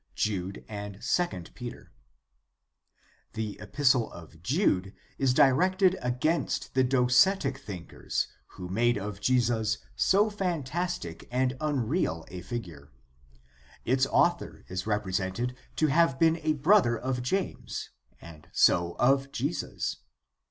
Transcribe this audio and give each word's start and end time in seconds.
Jude 0.15 0.65
and 0.67 0.95
II 0.95 1.41
Peter.— 1.53 1.91
The 3.33 3.55
Epistle 3.59 4.11
of 4.11 4.41
Jude 4.41 4.95
is 5.19 5.31
directed 5.31 5.95
against 6.01 6.73
the 6.73 6.83
docetic 6.83 7.59
thinkers 7.59 8.27
who 8.57 8.67
made 8.67 8.97
of 8.97 9.21
Jesus 9.21 9.77
so 9.95 10.31
fantastic 10.31 11.27
and 11.29 11.55
unreal 11.61 12.25
a 12.29 12.41
figure. 12.41 12.91
Its 13.85 14.07
author 14.07 14.65
is 14.69 14.87
represented 14.87 15.55
to 15.75 15.85
have 15.85 16.17
been 16.17 16.37
a 16.41 16.53
brother 16.53 16.97
of 16.97 17.21
James 17.21 17.91
and 18.19 18.47
so 18.51 18.95
of 18.97 19.31
Jesus. 19.31 19.97